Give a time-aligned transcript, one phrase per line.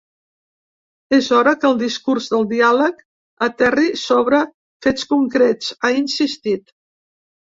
[1.17, 3.03] És hora que el discurs del diàleg
[3.49, 4.41] aterri sobre
[4.87, 6.75] fets concrets, ha insistit.